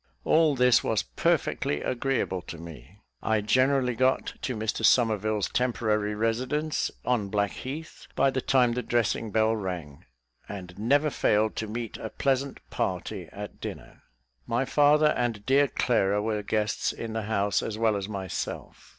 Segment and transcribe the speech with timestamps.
[0.25, 3.01] All this was perfectly agreeable to me.
[3.21, 9.29] I generally got to Mr Somerville's temporary residence on Blackheath by the time the dressing
[9.29, 10.05] bell rang,
[10.49, 14.01] and never failed to meet a pleasant party at dinner.
[14.47, 18.89] My father and dear Clara were guests in the house as well as myself.